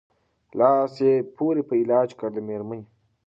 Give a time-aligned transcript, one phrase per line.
[0.59, 2.83] لاس یې پوري په علاج کړ د مېرمني